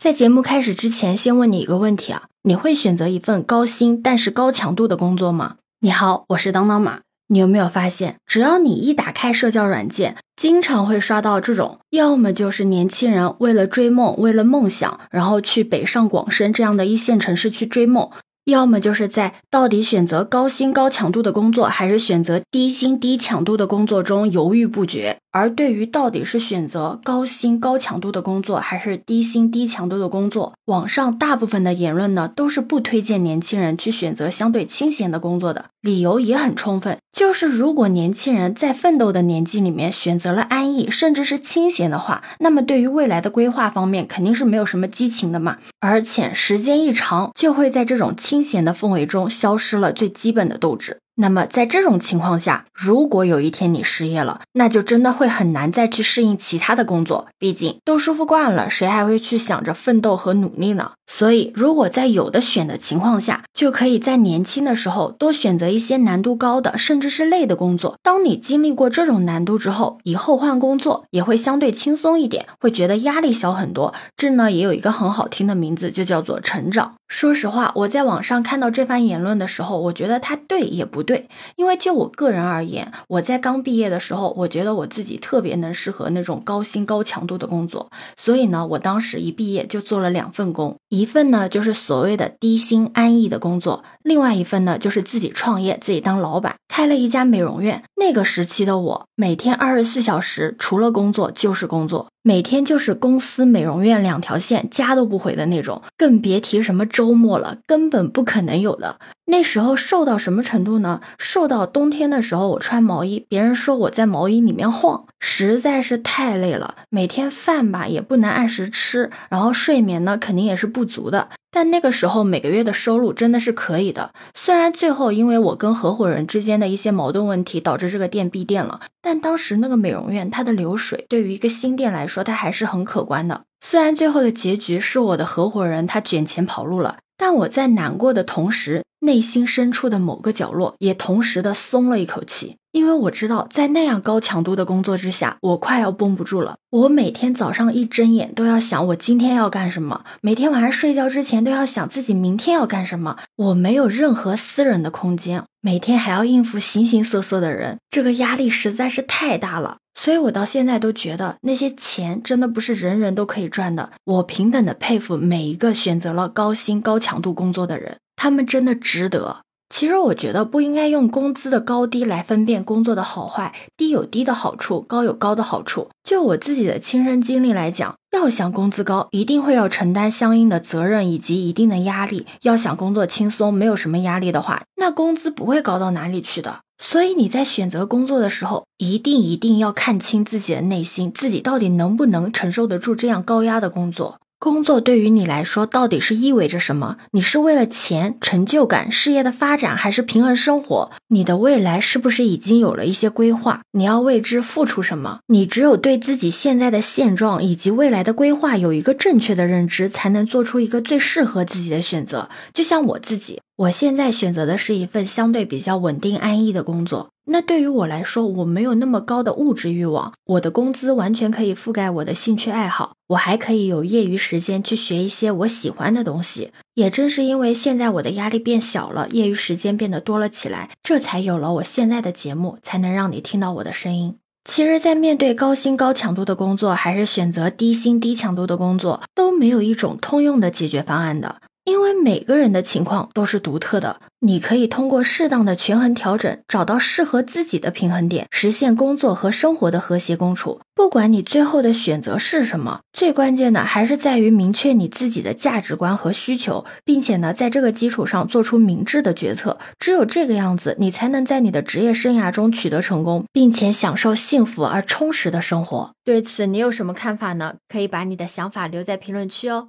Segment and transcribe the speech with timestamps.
[0.00, 5.56] 在节目开始之前，先问你一个问题啊，你会选择一份高薪但是高强度的工作吗？
[5.80, 7.00] 你好，我是当当马。
[7.26, 18.08] 你有没有发现，只要你一打开社交软件，经常会刷到这种，要么就是年轻人为了追梦，为了梦想，然后去北上广深这样的一线城市去追梦。
[18.48, 25.18] 要么就是在到底选择高薪高强度的工作，还是选择低薪低强度的工作中犹豫不决。
[25.30, 35.66] 而对于到底是选择高薪高强度的工作，还是低薪低强度的工作，网上大部分的言论呢，都是不推荐年轻人去选择相对清闲的工作的。
[35.82, 45.58] 理由也很充分，就是如果年轻人在奋斗的年纪里面选择了安逸，甚至是清闲的话，那么对于未来的规划方面肯定是没有什么激情的嘛。
[45.78, 50.98] 而且时间一长，就会在这种清闲的氛围中消失了最基本的斗志。
[51.20, 57.26] 那么在这种情况下，如果有一天你失业了，那就真的会很难再去适应其他的工作。
[57.40, 60.92] 毕竟都舒服惯了，谁还会去想着奋斗和努力呢？
[61.08, 67.96] 所以，如果在有的选的情况下，就可以在年轻的时候多选择一些难度高的，甚至是累的工作。
[68.00, 73.92] 当你经历过这种难度之后，以后换工作也会相对轻松一点，会觉得压力小很多。
[74.16, 76.94] 这呢也有一个很好听的名字，就叫做成长。
[77.08, 81.26] 说实话，我在网上看到这番言论的时候，我觉得他对也不对。
[81.56, 90.76] 因为就我个人而言，我在刚毕业的时候，我觉得我自己特别能适合那种高薪高强度的工作，所以呢，我当时一毕业就做了两份工。
[90.90, 97.82] 一份呢就是所谓的低薪安逸的工作，另外一份呢就是自己创业，自己当老板，开了一家美容院。
[97.98, 109.00] 那个时期的我，每天二十四小时除了工作就是工作，每天就是公司美容院两条线，家都不回的那种，更别提什么周末了，根本不可能有的。
[109.26, 111.00] 那时候瘦到什么程度呢？
[111.18, 116.76] 瘦到冬天的时候，我穿毛衣，别人说我在毛衣里面晃，实在是太累了。
[116.88, 121.28] 每天饭吧也不能按时吃，然后睡眠呢肯定也是不足的。
[121.50, 124.10] 但那个时候每个月的收入真的是可以的。
[124.34, 133.44] 虽然最后因为我跟合伙人之间的一些矛盾问题导致这个店闭店了，但当时那个美容院它的流水对于一个新店来说，它还是很可观的。
[133.60, 136.98] 虽然最后的结局是我的合伙人他卷钱跑路了。
[137.20, 146.56] 但我在难过的同时，内心深处的某个角落也同时的松了一口气，因为我知道，在那样高强度的工作之下，我快要绷不住了。
[146.70, 153.16] 我每天早上一睁眼都要想我今天要干什么，每天晚上睡觉之前都要想自己明天要干什么。
[153.36, 159.78] 我没有任何私人的空间，每天还要应付形形色色的人，这个压力实在是太大了。
[159.94, 163.90] 所以，我到现在都觉得那些钱真的不是人人都可以赚的。
[164.04, 169.38] 我平等的佩服每一个选择了高薪高强度工作的人，他们真的值得。
[169.70, 175.88] 其实我觉得不应该用工资的高低来分辨工作的好坏，低有低的好处，高有高的好处。
[176.02, 182.26] 就我自己的亲身经历来讲，要想工资高，一定会要承担相应的责任以及一定的压力。
[182.42, 186.60] 要想工作轻松，没有什么压力的话，那工资不会高到哪里去的。
[186.78, 194.18] 所以你在选择工作的时候，一定一定要看清自己的内心，自己到底能不能承受得住这样高压的工作。
[194.40, 196.96] 工作对于你来说到底是意味着什么？
[197.10, 200.92] 你是为了钱、成就感、事业的发展，还是平衡生活？
[201.08, 203.62] 你的未来是不是已经有了一些规划？
[203.72, 205.18] 你要为之付出什么？
[205.26, 212.28] 你只有对自己现在的现状以及未来的规划有一个正确的认知，才能做出一个最适合自己的选择。
[212.54, 213.40] 就像我自己。
[213.58, 217.08] 我现在选择的是一份相对比较稳定安逸的工作。
[217.30, 226.52] 那对于我来说，我没有那么高的物质欲望，我的工资完全可以覆盖我的兴趣爱好，我还可以有业余时间去学一些我喜欢的东西。
[226.74, 234.16] 也正是因为现在我的压力变小了，业余时间变得多了起来，这才有了我现在的节目，才能让你听到我的声音。
[234.44, 241.42] 其实，在面对高薪高强度的工作，还是选择低薪低强度的工作，都没有一种通用的解决方案的。
[241.68, 250.62] 因为每个人的情况都是独特的，你可以通过适当的权衡调整，找到适合自己的平衡点，实现工作和生活的和谐共处。
[250.74, 259.58] 不管你最后的选择是什么，最关键的还是在于明确你自己的价值观和需求，并且呢，在这个基础上做出明智的决策。
[259.78, 265.92] 只有这个样子，你才能在你的职业生涯中取得成功，并且享受幸福而充实的生活。
[266.02, 267.56] 对此，你有什么看法呢？
[267.68, 269.68] 可以把你的想法留在评论区哦。